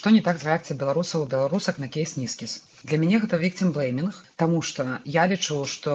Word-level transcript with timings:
што 0.00 0.10
не 0.16 0.20
так 0.28 0.38
з 0.42 0.46
рэакцыяй 0.48 0.78
беларусаў 0.82 1.28
беларусак 1.36 1.84
на 1.84 1.88
кейс 1.98 2.16
нізкіс 2.24 2.60
для 2.84 2.98
мяне 2.98 3.20
гэта 3.20 3.36
вікцем 3.40 3.72
блеймінг 3.76 4.16
Таму 4.40 4.62
што 4.64 4.84
я 5.04 5.26
лічу 5.28 5.64
што 5.68 5.94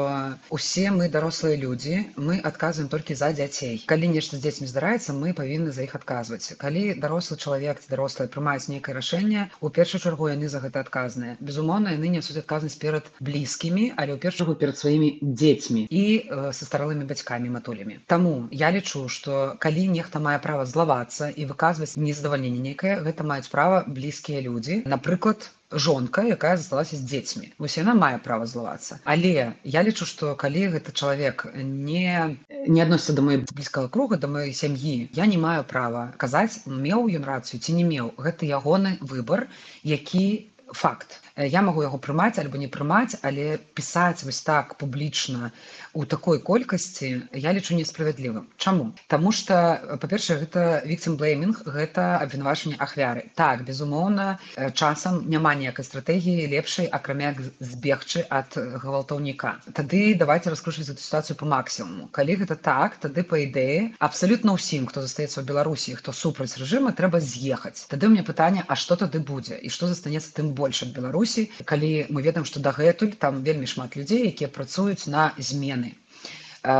усе 0.53 0.91
мы 0.93 1.09
дарослыя 1.09 1.57
людзі 1.57 1.95
мы 2.15 2.37
адказваем 2.49 2.89
толькі 2.93 3.17
за 3.17 3.31
дзяцей 3.33 3.81
калі 3.89 4.09
нешта 4.13 4.37
з 4.37 4.45
дзецьмі 4.45 4.69
здараецца 4.69 5.15
мы 5.17 5.33
павінны 5.39 5.73
за 5.73 5.87
іх 5.87 5.95
адказваць 5.97 6.53
калі 6.61 6.83
дарослы 7.05 7.37
чалавек 7.41 7.81
дарослыя 7.89 8.29
прымаюць 8.35 8.69
нейкае 8.69 8.95
рашэнне 8.99 9.47
у 9.61 9.73
першую 9.79 10.01
чаргу 10.01 10.29
яны 10.29 10.51
за 10.53 10.61
гэта 10.61 10.85
адказныя 10.85 11.37
безумоўна 11.41 11.95
яны 11.97 12.13
нясуць 12.17 12.37
адказнасць 12.43 12.77
перад 12.85 13.09
блізкімі 13.19 13.89
але 13.97 14.13
ў 14.13 14.21
першую 14.21 14.45
чаргу 14.45 14.59
перад 14.61 14.77
сваімі 14.77 15.09
дзецьмі 15.23 15.87
і 15.89 16.05
э, 16.05 16.53
са 16.53 16.69
старалымі 16.69 17.09
бацькамі 17.09 17.49
матулямі 17.57 17.99
Таму 18.05 18.35
я 18.51 18.69
лічу 18.77 19.07
што 19.09 19.57
калі 19.57 19.89
нехта 19.97 20.21
мае 20.21 20.37
права 20.45 20.69
злавацца 20.69 21.33
і 21.33 21.49
выказваць 21.49 21.97
незадавальненне 21.97 22.61
нейкае 22.69 23.01
гэта 23.09 23.25
маюць 23.25 23.49
права 23.49 23.83
блізкія 23.89 24.45
людзі 24.45 24.83
напрыклад 24.85 25.49
жонка 25.71 26.23
якая 26.23 26.57
засталася 26.57 26.97
з 26.97 27.03
дзецьмі. 27.09 27.51
Вось 27.57 27.77
яна 27.77 27.93
мае 27.97 28.17
права 28.23 28.45
злавацца. 28.45 28.99
Але 29.03 29.53
я 29.63 29.83
лічу 29.83 30.05
што 30.05 30.35
калі 30.35 30.67
гэты 30.75 30.93
чалавек 30.93 31.45
не 31.55 32.37
не 32.67 32.81
адносіцца 32.81 33.13
да 33.17 33.21
моей 33.25 33.41
блізкага 33.43 33.89
круга 33.89 34.17
да 34.21 34.27
маёй 34.27 34.53
сям'і 34.53 35.09
я 35.13 35.25
не 35.25 35.37
маю 35.37 35.63
права 35.63 36.13
казаць 36.17 36.63
меў 36.65 37.09
ён 37.19 37.25
рацыю 37.25 37.61
ці 37.61 37.77
не 37.77 37.85
меў. 37.85 38.13
Гэта 38.17 38.45
ягоны 38.45 38.97
выбар 39.01 39.47
які 39.83 40.25
факт. 40.75 41.21
Я 41.35 41.61
магу 41.67 41.83
яго 41.83 41.97
прымаць 41.99 42.39
альбо 42.39 42.59
не 42.59 42.67
прымаць 42.71 43.19
але 43.27 43.57
пісаць 43.75 44.23
вось 44.23 44.39
так 44.39 44.75
публічна 44.79 45.51
у 45.91 46.05
такой 46.05 46.39
колькасці 46.39 47.27
я 47.33 47.51
лічу 47.55 47.75
несправядлівым. 47.75 48.47
Чаму? 48.57 48.91
Таму 49.07 49.31
что 49.35 49.79
па-першае 50.03 50.37
гэта 50.43 50.83
вікцем 50.87 51.17
блейминг 51.19 51.63
гэта 51.67 52.19
абвінавачанне 52.23 52.79
ахвяры. 52.79 53.25
Так 53.35 53.63
безумоўна 53.67 54.39
часам 54.75 55.23
няма 55.27 55.55
ніякай 55.55 55.87
стратэгіі 55.87 56.47
лепшай 56.55 56.87
акрамя 56.99 57.33
збегчы 57.59 58.23
ад 58.29 58.55
гвалтаўніка. 58.55 59.55
Тады 59.73 60.15
давайте 60.15 60.51
раскручваць 60.51 60.91
эту 60.91 61.03
сітуацыю 61.03 61.39
по 61.39 61.47
максімуму. 61.47 62.07
Калі 62.15 62.39
гэта 62.43 62.55
так 62.55 62.99
тады 63.03 63.23
па 63.23 63.43
ідэі 63.43 63.95
абсалютна 63.99 64.55
ўсім 64.59 64.87
хто 64.91 65.03
застаецца 65.03 65.39
ў 65.39 65.47
беларусі 65.51 65.99
хто 65.99 66.15
супраць 66.15 66.55
рэжыма 66.59 66.95
трэба 66.95 67.19
з'ехаць. 67.19 67.87
Тады 67.91 68.07
мне 68.11 68.23
пытанне 68.23 68.65
А 68.67 68.75
что 68.75 68.95
тады 68.95 69.19
будзе? 69.19 69.57
І 69.61 69.69
што 69.69 69.87
застанецца 69.87 70.33
тым 70.33 70.47
больш 70.57 70.64
ад 70.69 70.95
беларусі 70.95 71.49
калі 71.65 71.91
мы 72.09 72.25
ведаем 72.25 72.45
што 72.49 72.63
дагэтуль 72.69 73.13
там 73.19 73.43
вельмі 73.43 73.69
шмат 73.69 73.99
людзей 73.99 74.25
якія 74.31 74.49
працуюць 74.49 75.05
на 75.07 75.33
змены. 75.37 75.93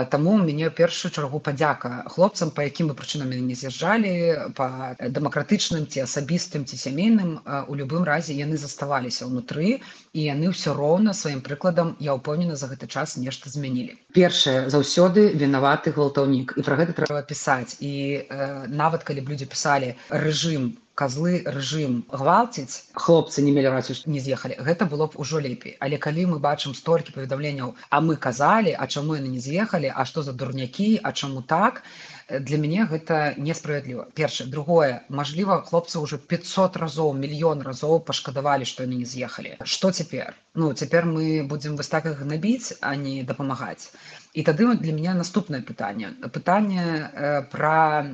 Таму 0.10 0.32
у 0.34 0.38
мяне 0.42 0.70
першую 0.74 1.12
чаргу 1.14 1.40
падзяка 1.40 2.10
хлопцам 2.10 2.50
па 2.58 2.66
якім 2.66 2.88
бы 2.90 2.96
прычынам 2.98 3.30
мяне 3.30 3.54
не 3.54 3.58
з'язджалі 3.60 4.14
па 4.58 4.98
дэмакратычным 4.98 5.86
ці 5.86 6.02
асабістым 6.06 6.66
ці 6.66 6.80
сямейным 6.84 7.36
у 7.46 7.78
любым 7.78 8.08
разе 8.10 8.34
яны 8.34 8.58
заставаліся 8.58 9.30
ўнутры 9.30 9.78
і 9.78 10.26
яны 10.26 10.50
ўсё 10.50 10.74
роўна 10.80 11.14
сваім 11.14 11.46
прыкладам 11.46 11.94
я 12.02 12.18
ўпэўнена 12.18 12.58
за 12.58 12.72
гэты 12.72 12.90
час 12.90 13.14
нешта 13.22 13.54
змянілі. 13.54 13.94
Першае 14.18 14.74
заўсёды 14.74 15.30
вінаваты 15.38 15.94
гвалтаўнік 15.94 16.58
і 16.58 16.66
пра 16.66 16.82
гэта 16.82 16.98
трэба 16.98 17.22
пісаць. 17.22 17.78
І 17.78 18.26
э, 18.26 18.66
нават 18.66 19.06
калі 19.06 19.22
б 19.22 19.36
людзі 19.36 19.46
пісалі 19.54 19.94
рэжым 20.10 20.74
козлы 20.96 21.44
рэжым 21.46 21.96
гвалціць 22.10 22.96
хлопцы 22.96 23.44
не 23.46 23.52
мелі 23.56 23.76
рацыю 23.76 24.00
не 24.16 24.24
з'ехалі 24.24 24.56
гэта 24.68 24.88
было 24.88 25.08
б 25.12 25.20
ужо 25.20 25.44
лепей. 25.44 25.76
Але 25.84 26.00
калі 26.00 26.26
мы 26.32 26.38
бачым 26.40 26.74
столькі 26.80 27.16
паведамленняў 27.16 27.76
а 27.90 28.02
мы 28.02 28.16
казалі 28.16 28.72
а 28.80 28.88
чаму 28.88 29.20
яны 29.20 29.36
не 29.36 29.44
з'ехалі 29.44 29.92
а 29.92 30.06
што 30.08 30.24
за 30.24 30.34
дурнякі 30.34 30.90
а 31.04 31.12
чаму 31.12 31.44
так 31.44 31.84
для 32.30 32.58
мяне 32.58 32.88
гэта 32.90 33.36
несправядліва. 33.38 34.08
Першае. 34.16 34.48
Другое. 34.50 35.04
Мажліва 35.10 35.62
хлопцы 35.68 36.00
ўжо 36.00 36.18
500 36.18 36.80
разоў 36.82 37.14
мільён 37.14 37.62
разоў 37.62 38.00
пашкадавалі 38.08 38.66
што 38.66 38.88
яны 38.88 39.04
не 39.04 39.06
з'ехалі. 39.06 39.58
Что 39.64 39.92
цяпер? 39.92 40.34
Ну 40.56 40.74
цяпер 40.74 41.06
мы 41.06 41.44
будзем 41.44 41.76
вось 41.76 41.92
так 41.92 42.08
іх 42.10 42.24
набіць 42.24 42.74
а 42.82 42.96
не 42.96 43.22
дапамагаць. 43.24 43.92
І 44.34 44.44
тады 44.44 44.74
для 44.80 44.94
меня 44.94 45.14
наступнае 45.14 45.62
пытанне. 45.62 46.16
Пытанне 46.32 47.12
э, 47.14 47.42
пра 47.52 48.08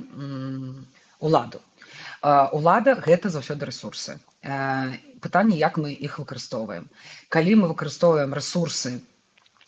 уладу 1.20 1.62
Улада 2.22 2.94
гэта 2.96 3.30
заўсёды 3.34 3.66
рэсурсы. 3.66 4.20
Пытанне, 5.22 5.58
як 5.58 5.78
мы 5.78 5.94
іх 5.94 6.20
выкарыстоўваем. 6.22 6.90
Калі 7.30 7.56
мы 7.62 7.68
выкарыстоўваем 7.74 8.34
рэсурсы 8.34 9.02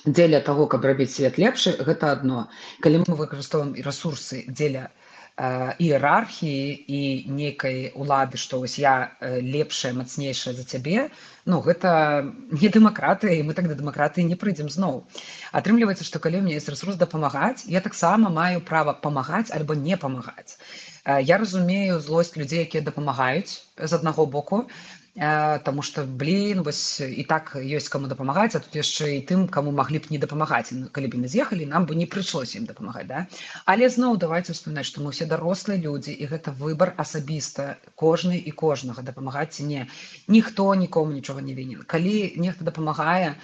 дзеля 0.05 0.41
таго, 0.41 0.67
каб 0.67 0.85
рабіць 0.85 1.13
свет 1.15 1.37
лепшы, 1.37 1.73
гэта 1.79 2.11
адно. 2.11 2.49
Калі 2.81 3.01
мы 3.07 3.15
выкарыстоўваем 3.17 3.73
і 3.73 3.81
рэсурсы 3.81 4.45
дзеля 4.49 4.91
іерархіі 5.33 6.85
і 6.87 7.01
нейкай 7.25 7.89
улады, 7.97 8.37
што 8.37 8.59
вось 8.61 8.77
я 8.77 9.17
лепшая, 9.21 9.93
мацнейшая 9.97 10.53
за 10.53 10.63
цябе, 10.63 11.09
ну 11.49 11.57
гэта 11.65 12.21
не 12.53 12.69
дэмакратыя 12.69 13.41
і 13.41 13.45
мы 13.49 13.57
так 13.57 13.65
да 13.67 13.73
дэмакратыі 13.73 14.29
не 14.29 14.37
прыйдзем 14.37 14.69
зноў. 14.69 15.09
Атрымліваецца, 15.51 16.05
што 16.05 16.21
калі 16.21 16.45
мне 16.45 16.53
есть 16.61 16.69
рэсурс 16.69 17.01
дапамагаць, 17.01 17.65
я 17.65 17.81
таксама 17.81 18.29
маю 18.29 18.61
права 18.61 18.93
памагаць 18.93 19.49
альбо 19.49 19.73
не 19.73 19.97
памагаць. 19.97 20.61
Я 21.03 21.41
разумею 21.41 21.99
злосць 21.99 22.37
людзей, 22.37 22.69
якія 22.69 22.85
дапамагаюць 22.85 23.65
з 23.77 23.91
аднаго 23.91 24.29
боку, 24.29 24.69
Таму 25.13 25.83
што 25.85 26.03
блин 26.21 26.63
вось 26.65 26.97
і 27.05 27.23
так 27.29 27.53
ёсць 27.53 27.89
каму 27.93 28.09
дапамагаць, 28.09 28.57
а 28.57 28.61
тут 28.65 28.73
яшчэ 28.73 29.09
і 29.17 29.25
тым, 29.29 29.45
каму 29.45 29.69
маглі 29.69 30.01
б 30.01 30.09
не 30.09 30.17
дапамагаць. 30.17 30.73
калі 30.89 31.07
б 31.07 31.21
не 31.21 31.27
з'ехалі, 31.29 31.69
нам 31.69 31.85
бы 31.85 31.93
не 31.93 32.07
прыйшлося 32.09 32.57
ім 32.57 32.65
дапамагаць. 32.65 33.05
Да? 33.05 33.27
Але 33.65 33.89
зноў 33.93 34.17
давайте 34.17 34.57
успамінаць, 34.57 34.89
што 34.89 35.05
мы 35.05 35.13
ўсе 35.13 35.29
дарослыя 35.29 35.77
людзі 35.77 36.17
і 36.17 36.25
гэта 36.33 36.49
выбар 36.57 36.97
асабіста 36.97 37.77
кожны 37.93 38.41
і 38.41 38.51
кожнага 38.51 39.05
дапамагаць 39.05 39.53
ці 39.53 39.69
не. 39.69 39.85
Ніхто 40.27 40.73
нікому 40.73 41.13
нічога 41.13 41.45
не 41.45 41.53
вінен. 41.53 41.85
Калі 41.85 42.33
нехта 42.41 42.65
дапамагае, 42.65 43.37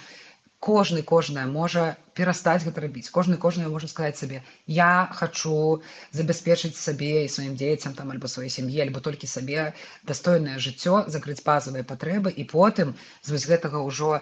кожны 0.60 1.02
кожная 1.02 1.46
можа 1.48 1.98
перастаць 2.14 2.64
гэта 2.68 2.84
рабіць 2.84 3.08
кожны 3.16 3.38
кожная 3.38 3.70
можа 3.72 3.88
сказаць 3.88 4.20
сабе 4.20 4.42
я 4.68 5.08
хочу 5.20 5.82
забяспечыць 6.12 6.76
сабе 6.76 7.24
і 7.24 7.32
сваім 7.32 7.56
дзецям 7.56 7.96
там 7.96 8.12
альбо 8.12 8.28
сваёй 8.28 8.52
сям'і 8.52 8.84
альбо 8.84 9.00
толькі 9.00 9.32
сабе 9.32 9.72
дастойнае 10.04 10.60
жыццё 10.60 11.06
закрыць 11.08 11.40
базавыя 11.48 11.88
патрэбы 11.88 12.36
і 12.36 12.44
потым 12.52 12.94
з 13.24 13.36
вось 13.36 13.48
гэтага 13.48 13.80
ўжо 13.88 14.20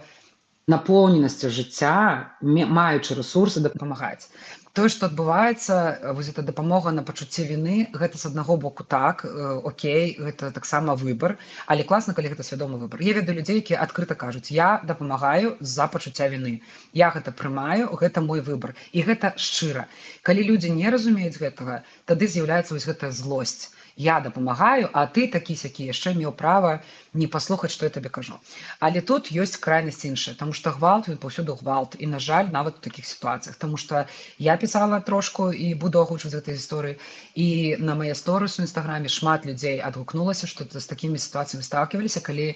напоўненасцю 0.67 1.49
жыцця 1.49 1.95
маючы 2.43 3.17
рэсурсы 3.17 3.63
дапамагаць 3.65 4.29
тое 4.77 4.89
што 4.93 5.07
адбываецца 5.09 5.75
вось 6.13 6.27
эта 6.31 6.43
дапамога 6.45 6.91
на 6.93 7.03
пачуцці 7.05 7.45
віны 7.49 7.77
гэта 8.01 8.19
з 8.21 8.29
аднаго 8.29 8.57
боку 8.65 8.85
так 8.95 9.23
Окей 9.69 10.13
гэта 10.25 10.51
таксама 10.57 10.93
выбар 11.01 11.33
але 11.65 11.85
класна 11.91 12.13
калі 12.17 12.29
гэта 12.33 12.45
свядомы 12.45 12.77
выбар. 12.83 13.01
Я 13.01 13.17
ведаю 13.17 13.37
людзей 13.39 13.57
якія 13.63 13.81
адкрыта 13.85 14.13
кажуць 14.13 14.53
я 14.53 14.69
дапамагаю 14.91 15.55
з-за 15.59 15.87
пачуцця 15.95 16.29
віны 16.29 16.61
я 16.93 17.09
гэта 17.15 17.33
прымаю 17.33 17.89
гэта 18.03 18.21
мой 18.21 18.45
выбар 18.51 18.75
і 18.93 19.01
гэта 19.09 19.33
шчыра. 19.47 19.87
Калі 20.21 20.45
людзі 20.51 20.69
не 20.77 20.93
разумеюць 20.93 21.41
гэтага 21.41 21.81
тады 22.05 22.29
з'яўляецца 22.29 22.77
вось 22.77 22.85
гэтая 22.85 23.09
злосць 23.09 23.73
я 23.97 24.19
дапамагаю 24.21 24.89
а 24.93 25.05
ты 25.07 25.27
такі 25.27 25.55
сякі 25.57 25.89
яшчэ 25.89 26.13
меў 26.13 26.31
права 26.31 26.71
не 27.13 27.27
паслухаць 27.27 27.71
што 27.73 27.89
я 27.89 27.93
табе 27.97 28.09
кажу 28.13 28.37
але 28.79 29.01
тут 29.01 29.31
ёсць 29.33 29.57
крайнасць 29.57 30.05
іншая 30.05 30.35
тому 30.37 30.53
что 30.53 30.71
гвалт 30.71 31.09
він 31.09 31.17
паўсюду 31.17 31.57
гвалт 31.61 31.97
і 31.99 32.07
на 32.13 32.19
жаль 32.19 32.53
нават 32.53 32.77
у 32.77 32.85
таких 32.87 33.05
сітуацыях 33.05 33.55
тому 33.55 33.77
что 33.77 34.05
я 34.37 34.57
пісала 34.57 34.99
трошку 34.99 35.51
і 35.51 35.73
буду 35.73 35.99
агучваць 35.99 36.37
гэтай 36.37 36.61
гісторыі 36.61 36.99
і 37.33 37.77
на 37.79 37.95
мае 37.95 38.13
сторыс 38.13 38.59
у 38.61 38.67
нстаграме 38.69 39.09
шмат 39.09 39.49
людзей 39.49 39.81
адгукнулася 39.81 40.47
што 40.47 40.69
з 40.69 40.85
такімі 40.85 41.17
сітуацыямі 41.17 41.65
сталкиваліся 41.65 42.21
калі 42.21 42.53
я 42.53 42.55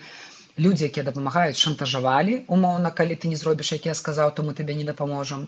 людзі 0.59 0.85
якія 0.85 1.03
дапамагаюць 1.07 1.57
шантажавалі 1.57 2.43
умоўна 2.47 2.91
калі 2.91 3.15
ты 3.15 3.31
не 3.31 3.37
зробіш 3.39 3.71
як 3.71 3.85
я 3.85 3.95
сказаў 3.95 4.33
то 4.35 4.43
мы 4.43 4.53
табе 4.53 4.75
не 4.75 4.83
дапаможам 4.83 5.47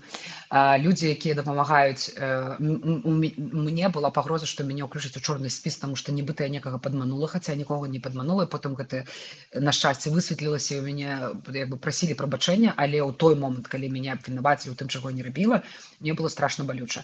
людзі 0.54 1.10
якія 1.12 1.36
дапамагаюць 1.36 2.12
э, 2.16 2.58
мне 2.60 3.90
была 3.90 4.12
пагроза 4.12 4.46
што 4.46 4.64
мяне 4.64 4.88
ўключыць 4.88 5.18
у 5.18 5.24
чорны 5.24 5.50
спіс 5.50 5.78
тому 5.84 5.96
што 5.96 6.16
нібыта 6.16 6.48
я 6.48 6.50
некага 6.50 6.80
падманула 6.80 7.28
хаця 7.28 7.56
нікога 7.56 7.88
не 7.88 8.00
падманула 8.00 8.46
потым 8.46 8.76
гэты 8.80 9.06
на 9.54 9.72
шчасце 9.72 10.10
высветлілася 10.10 10.80
у 10.80 10.84
мяне 10.88 11.36
як 11.54 11.70
бы 11.70 11.78
прасілі 11.78 12.16
прабачэння 12.20 12.74
але 12.78 13.04
ў 13.04 13.12
той 13.16 13.36
момант 13.36 13.68
калі 13.68 13.92
мяне 13.92 14.14
абвінаваці 14.16 14.72
у 14.72 14.76
тым 14.76 14.88
чаго 14.88 15.12
не 15.12 15.24
рабіла 15.24 15.64
мне 16.00 16.14
было 16.14 16.30
страшно 16.30 16.66
балюча 16.66 17.04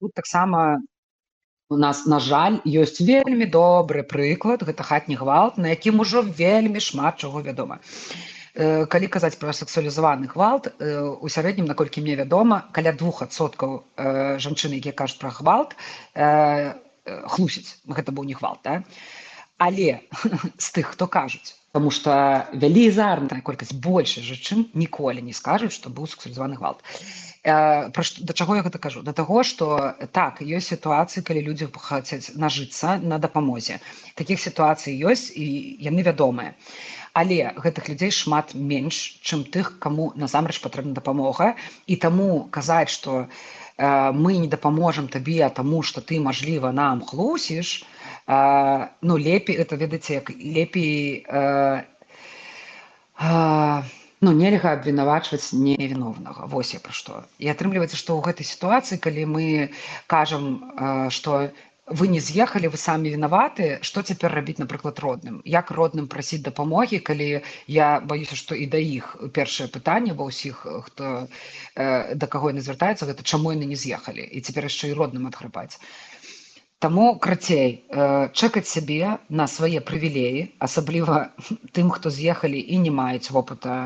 тут 0.00 0.12
таксама 0.14 0.84
у 1.74 1.76
нас 1.76 2.06
на 2.06 2.20
жаль 2.22 2.60
ёсць 2.82 3.02
вельмі 3.02 3.46
добры 3.50 4.04
прыклад 4.06 4.62
гэта 4.68 4.86
хатні 4.86 5.18
гвалт 5.18 5.58
на 5.58 5.74
якім 5.74 5.98
ужо 6.04 6.22
вельмі 6.22 6.82
шмат 6.86 7.18
чаго 7.18 7.42
вядома 7.42 7.80
э, 8.54 8.86
калі 8.86 9.10
казаць 9.16 9.34
пра 9.42 9.56
сексуалізаваны 9.58 10.30
гвалт 10.30 10.70
э, 10.70 11.02
у 11.02 11.26
сярэднім 11.26 11.66
наколькі 11.66 12.04
мне 12.06 12.14
вядома 12.22 12.62
каля 12.78 12.94
двухсоткаў 12.94 13.82
э, 13.82 14.38
жанчыны 14.46 14.78
якія 14.78 14.94
кажуць 14.94 15.18
пра 15.18 15.34
гвалт 15.34 15.74
хлусіць 17.34 17.82
гэта 17.90 18.14
быў 18.14 18.30
не 18.30 18.38
гвалт 18.38 18.62
да? 18.62 18.78
але 19.58 20.06
з 20.64 20.68
тых 20.78 20.94
хто 20.94 21.10
кажуць 21.10 21.58
Таму 21.74 21.90
што 21.90 22.14
велізарная 22.54 23.42
колькасць 23.42 23.74
большай 23.74 24.22
жанчын 24.22 24.66
ніколі 24.78 25.24
не 25.26 25.32
скажуць, 25.34 25.74
што 25.74 25.90
быў 25.90 26.06
сексуалізаваны 26.06 26.54
гвалт. 26.60 26.84
Э, 27.44 27.90
пра 27.90 28.02
што, 28.06 28.22
да 28.24 28.32
чаго 28.32 28.54
я 28.56 28.62
гэта 28.64 28.78
кажу? 28.78 29.02
Да 29.02 29.12
таго 29.12 29.42
што 29.44 29.66
так 30.16 30.38
ёсць 30.40 30.70
сітуацыі 30.72 31.20
калі 31.28 31.42
людзі 31.48 31.66
хацяць 31.86 32.32
нажыцца 32.44 32.94
на 33.02 33.18
дапамозе 33.24 33.80
такіх 34.20 34.40
сітуацый 34.40 34.96
ёсць 34.96 35.28
і 35.34 35.44
яны 35.88 36.06
вядомыя. 36.06 36.54
Але 37.12 37.52
гэтых 37.66 37.90
людзей 37.92 38.14
шмат 38.14 38.54
менш 38.54 39.20
чым 39.26 39.44
тых 39.44 39.74
каму 39.82 40.08
насамрэч 40.16 40.62
патрэбна 40.64 40.94
дапамога. 40.96 41.52
І 41.90 41.98
таму 42.06 42.48
казаць 42.54 42.94
што 42.94 43.26
э, 43.26 43.28
мы 44.14 44.38
не 44.40 44.48
дапаможам 44.48 45.12
табе 45.12 45.42
таму 45.50 45.82
што 45.82 46.00
ты 46.00 46.22
мажліва 46.22 46.72
нам 46.72 47.02
хлусіш 47.02 47.82
э, 48.26 48.88
ну 49.02 49.16
лепей 49.16 49.56
это 49.56 49.76
ведаце 49.76 50.14
як 50.14 50.30
лепей 50.30 51.26
э, 51.28 51.84
э, 53.20 53.82
ну 54.20 54.32
нельга 54.32 54.72
абвінавачваць 54.72 55.52
невіновнага 55.52 56.46
вось 56.46 56.74
я 56.74 56.80
пра 56.80 56.92
што 56.92 57.24
і 57.38 57.52
атрымліваецца 57.52 57.96
што 57.96 58.16
ў 58.16 58.24
гэтай 58.24 58.46
сітуацыі 58.48 58.98
калі 58.98 59.28
мы 59.36 59.46
кажам 60.06 61.08
што 61.10 61.50
вы 61.86 62.08
не 62.08 62.20
з'ехалі 62.20 62.68
вы 62.72 62.78
самі 62.80 63.10
вінаваты 63.12 63.66
што 63.84 64.00
цяпер 64.00 64.32
рабіць 64.32 64.56
напрыклад 64.58 65.00
родным? 65.04 65.42
Як 65.44 65.70
родным 65.70 66.08
прасіць 66.08 66.40
дапамогі 66.40 67.00
калі 67.04 67.44
я 67.68 68.00
баюся 68.00 68.36
што 68.40 68.56
і 68.56 68.66
да 68.72 68.80
іх 68.80 69.16
першае 69.36 69.68
пытанне 69.68 70.16
ва 70.16 70.24
ўсіх 70.32 70.64
хто 70.88 71.28
э, 71.76 72.14
да 72.16 72.26
каго 72.26 72.56
яны 72.56 72.64
звяртаюцца 72.64 73.04
гэта 73.04 73.20
чаму 73.22 73.52
яны 73.52 73.68
не 73.68 73.76
з'ехалі 73.76 74.24
і 74.24 74.40
цяпер 74.40 74.64
яшчэ 74.72 74.92
і 74.92 74.96
родным 74.96 75.28
адгрыбаць 75.28 75.76
Таму 76.84 77.04
крацей 77.24 77.70
чакаць 78.36 78.68
сябе 78.68 79.16
на 79.40 79.44
свае 79.48 79.80
прывілеі, 79.88 80.40
асабліва 80.66 81.20
тым, 81.74 81.88
хто 81.94 82.12
з'ехалі 82.12 82.60
і 82.60 82.80
не 82.84 82.92
маюць 82.92 83.32
вопыта 83.32 83.76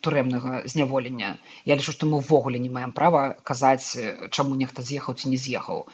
турэмнага 0.00 0.62
зняволення. 0.64 1.36
Я 1.64 1.76
лічу 1.76 1.92
што 1.92 2.06
мы 2.06 2.20
ўвогуле 2.22 2.58
не 2.58 2.70
маем 2.70 2.92
права 2.92 3.36
казаць 3.42 3.96
чаму 4.30 4.54
нехта 4.54 4.82
з'ехаў 4.82 5.14
ці 5.18 5.32
не 5.32 5.36
з'ехаў. 5.36 5.86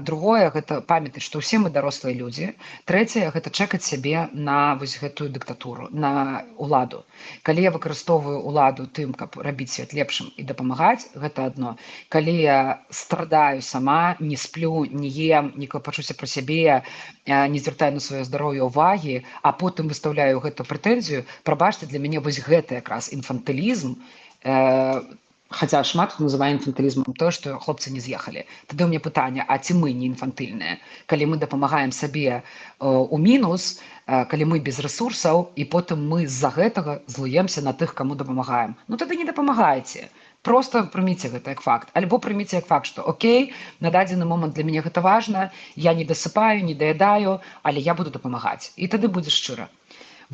Другое 0.00 0.50
гэта 0.50 0.80
памятаць 0.80 1.24
што 1.26 1.42
ўсе 1.42 1.58
мы 1.58 1.70
дарослыя 1.70 2.14
людзі. 2.14 2.52
Трэцяе 2.84 3.30
гэта 3.34 3.50
чакаць 3.50 3.84
сябе 3.84 4.28
на 4.32 4.76
вось 4.76 4.98
гэтую 5.02 5.30
дыктатуру 5.30 5.88
на 5.90 6.44
уладу 6.56 7.04
калі 7.42 7.62
я 7.62 7.70
выкарыстоўваю 7.74 8.40
уладу 8.42 8.86
тым 8.86 9.12
каб 9.14 9.36
рабіць 9.38 9.70
свет 9.74 9.92
лепшым 9.96 10.30
і 10.36 10.46
дапамагаць 10.50 11.08
гэта 11.14 11.46
адно. 11.50 11.76
Калі 12.08 12.34
я 12.34 12.58
страдаю 12.90 13.62
сама 13.62 14.16
не 14.20 14.36
сплю 14.36 14.84
не 14.84 15.08
ем 15.08 15.52
не 15.56 15.66
пачуся 15.66 16.14
пра 16.14 16.26
сябе 16.26 16.82
не 17.26 17.58
звяртаю 17.58 17.94
на 17.98 18.00
сваё 18.00 18.24
здароўе 18.24 18.62
ўвагі 18.68 19.16
а 19.42 19.52
потым 19.52 19.88
выстаўляю 19.92 20.40
гэту 20.40 20.64
прэтэнзію 20.64 21.24
прабачце 21.42 21.86
для 21.86 21.98
мяне 21.98 22.20
вось 22.20 22.40
гэта 22.40 22.80
якраз 22.82 23.10
інфантылізм 23.18 23.96
э, 23.96 25.02
хаця 25.48 25.82
шмат 25.86 26.14
называе 26.18 26.50
інфантылізмам 26.56 27.14
тое 27.18 27.30
што 27.34 27.54
хлопцы 27.62 27.90
не 27.94 28.00
з'ехалі 28.02 28.42
тады 28.66 28.82
ў 28.82 28.88
мне 28.90 29.00
пытанне 29.02 29.46
а 29.46 29.58
ці 29.58 29.78
мы 29.78 29.92
не 29.94 30.10
інфантыльныя 30.10 30.78
калі 31.06 31.30
мы 31.32 31.38
дапамагаем 31.42 31.92
сабе 31.92 32.26
э, 32.30 32.42
у 32.80 33.18
мінус 33.18 33.78
э, 34.06 34.24
калі 34.32 34.50
мы 34.52 34.58
без 34.58 34.82
рэсурсаў 34.82 35.46
і 35.54 35.68
потым 35.76 36.02
мы 36.12 36.26
з-за 36.26 36.50
гэтага 36.50 36.98
злуемся 37.06 37.62
на 37.62 37.72
тых 37.72 37.94
каму 37.94 38.18
дапамагаем 38.18 38.74
ну 38.88 38.98
тады 38.98 39.16
не 39.16 39.24
дапамагаеце 39.24 40.10
просто 40.46 40.82
прыміце 40.94 41.30
гэта 41.30 41.54
як 41.54 41.60
факт. 41.62 41.90
Альбо 41.98 42.18
прыміце 42.22 42.60
як 42.60 42.66
факт 42.66 42.86
што 42.90 43.02
Окей 43.02 43.52
на 43.80 43.90
дадзены 43.90 44.26
момант 44.26 44.54
для 44.54 44.64
мяне 44.66 44.82
гэта 44.82 45.02
важна 45.02 45.50
я 45.74 45.94
не 45.94 46.04
дасыпаю 46.04 46.62
не 46.66 46.74
даядаю 46.74 47.40
але 47.62 47.80
я 47.80 47.94
буду 47.94 48.10
дапамагаць 48.10 48.72
і 48.76 48.90
тады 48.90 49.08
будзе 49.08 49.30
шчыра 49.30 49.70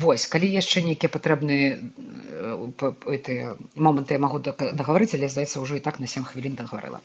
Вось 0.01 0.25
калі 0.33 0.47
яшчэ 0.51 0.81
нейкія 0.85 1.09
патрэбныя 1.15 1.67
моманты 3.87 4.17
я 4.17 4.21
магу 4.25 4.39
дагаварыць 4.47 5.13
але 5.17 5.27
здаецца 5.33 5.61
ўжо 5.61 5.73
і 5.77 5.83
так 5.87 5.99
на 6.03 6.07
сем 6.13 6.23
хвілін 6.29 6.55
дагаварыла 6.61 6.99